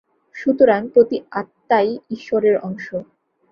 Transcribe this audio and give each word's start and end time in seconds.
সুতরাং 0.35 0.81
প্রতি 0.93 1.17
আত্মাই 1.31 1.89
ঈশ্বরের 2.09 2.55
অংশ। 2.59 2.87